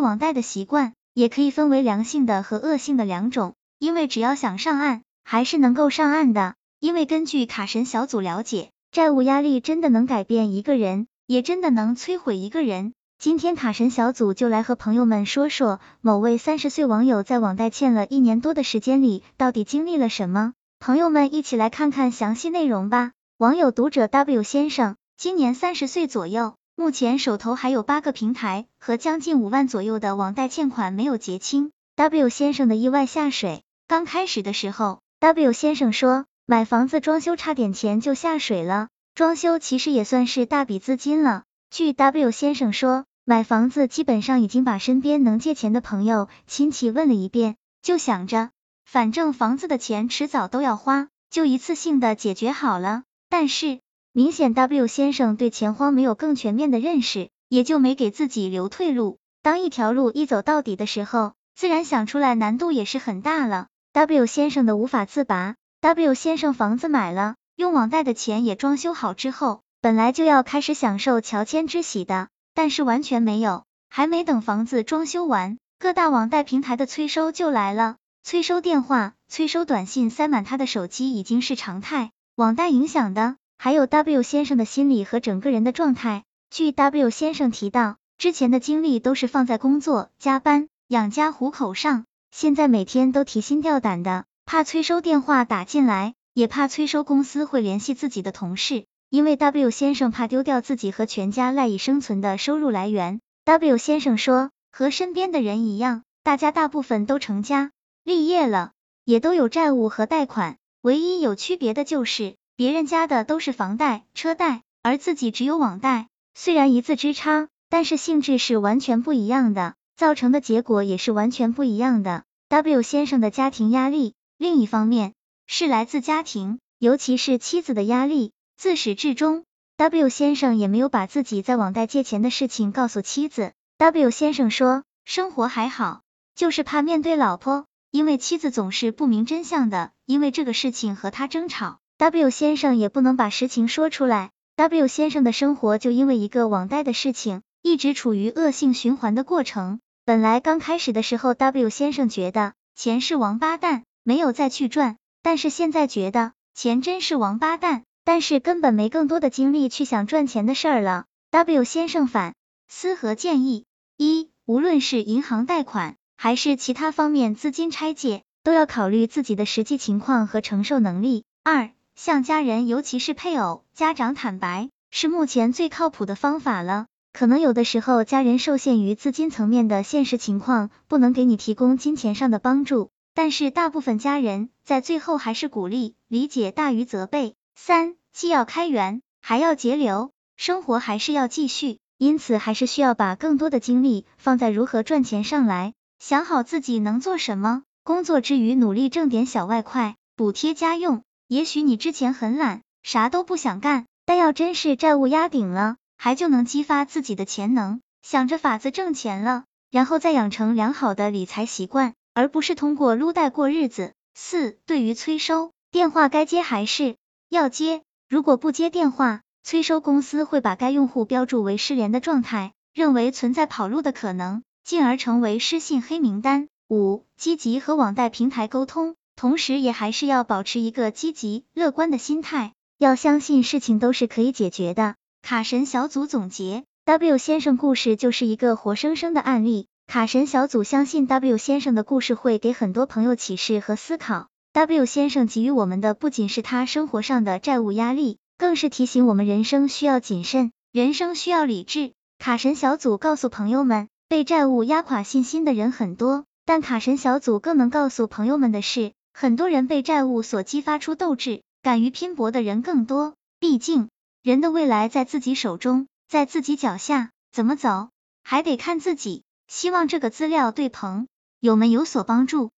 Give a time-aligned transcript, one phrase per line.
[0.00, 6.54] 网贷的习惯也可以分为良性的和恶性的两种，因为只要想上岸，还是能够上岸的。
[6.78, 12.92] 因为根据卡神小组了解，债务压力真的能改变一个人，也真的能摧毁一个人。
[13.18, 20.52] 今天卡神小组就来和朋友们说说，某位三十岁网友在网贷欠了一年多的时间里，到底经历了什么？
[20.78, 23.12] 朋友们一起来看看详细内容吧。
[23.38, 31.72] 网友读者 W 先生，今年三十岁左右，目前手头还有八个平台和将近五万左右的网贷欠款没有结清。
[31.94, 41.44] W 先生的意外下水，刚开始的时候，W 先生说买房子装修差点钱就下水了，装修其实也算是大笔资金了。
[41.70, 48.50] 据 W 先生说，买房子基本上已经把身边能借钱的朋友、亲戚问了一遍，就想着
[48.84, 53.04] 反正房子的钱迟早都要花，就一次性的解决好了。
[53.30, 53.80] 但是
[54.16, 59.18] 明显 W 先生对钱荒没有更全面的认识，也就没给自己留退路。
[59.42, 63.66] 当一条路一走到底的时候，自然想出来难度也是很大了。
[63.92, 69.60] W 先生的无法自拔，W 先生房子买了，用网贷的钱也装修好之后。
[69.82, 82.12] 本来就要开始享受乔迁之喜的，但是完全没有，还没等房子装修完，各大网贷平台的催收就来了，催收电话、催收短信塞满他的手机已经是常态。
[82.34, 86.24] 网贷影响的还有 W 先生的心理和整个人的状态。
[86.50, 98.84] 据 W 先生提到，之前的精力都是放在工作、加班、养家糊口上，现在每天都提心吊胆的，怕催收电话打进来，也怕催收公司会联系自己的同事。
[99.08, 107.70] 因为 W 先生怕丢掉自己和全家赖以生存的收入来源，W 先生说，和身边的人一样，大家大部分都成家
[108.02, 108.72] 立业了，
[109.04, 116.08] 也都有债务和贷款，唯一有区别的就是别人家的都是房贷、车贷，而自己只有网贷。
[116.34, 122.24] 虽然一字之差，但是性质是完全不一样的，造成的结果也是完全不一样的。
[122.48, 125.12] W 先生的家庭压力，另一方面
[125.46, 128.32] 是来自家庭，尤其是妻子的压力。
[128.56, 129.44] 自始至终
[129.76, 133.52] ，W 先生也没有把自己在网贷借钱的事情告诉妻子。
[133.76, 136.00] W 先生说，生活还好，
[136.34, 141.80] 就是怕面对老婆，因为妻子总是不明真相的，因为这个事情和他争吵。
[141.98, 144.30] W 先生也不能把实情说出来。
[144.56, 149.80] W 先生的生活就因为一个网贷的事情，一直处于恶性循环的过程。
[150.04, 157.84] 本来刚开始的时候，W 先生觉得钱是王八蛋，没有再去赚，但是现在觉得钱真是王八蛋。
[158.04, 161.06] 但是根本没更多的精力去想赚钱的事儿了。
[161.30, 162.34] W 先生反
[162.68, 163.64] 思和建议：
[163.96, 171.24] 一、无论是银行贷款还是其他方面资金拆借，都要考虑自己的实际情况和承受能力。
[171.42, 176.86] 二、向家人，尤其是配偶、家长坦白，是目前最靠谱的方法了。
[177.14, 187.34] 可能有的时候家人受限于资金层面的现实情况，不能给你提供金钱上的帮助，但是大部分家人在最后还是鼓励、理解大于责备。
[187.54, 201.02] 三，既要开源，还要节流，生活还是要继续，因此还是需要把更多的精力放在如何赚钱上来，想好自己能做什么，工作之余努力挣点小外快，补贴家用。
[201.28, 213.92] 也许你之前很懒，啥都不想干，但要真是债务压顶了，还就能激发自己的潜能，想着法子挣钱了，然后再养成良好的理财习惯，而不是通过撸贷过日子。
[214.14, 216.94] 四，对于催收电话该接还是？
[217.28, 226.46] 要接，如果不接电话，催收公司会把该用户标注为失联的状态，认为存在跑路的可能，进而成为失信黑名单。
[226.68, 234.94] 五、积极和网贷平台沟通，同时也还是要保持一个积极乐观的心态，要相信事情都是可以解决的。
[235.22, 244.28] 卡神小组总结：W 先生故事就是一个活生生的案例，卡神小组相信 W 先生的故事会给很多朋友启示和思考。
[244.52, 251.92] W 先生给予我们的不仅是他生活上的债务压力，更是提醒我们人生需要谨慎，人生需要理智。
[252.18, 263.14] 卡神小组告诉朋友们，被债务压垮信心的人很多，但卡神小组更能告诉朋友们的是，很多人被债务所激发出斗志，敢于拼搏的人更多。
[263.40, 263.88] 毕竟，
[264.22, 267.88] 人的未来在自己手中，在自己脚下，怎么走
[268.22, 269.22] 还得看自己。
[269.48, 271.08] 希望这个资料对朋
[271.40, 272.50] 友们有所帮助。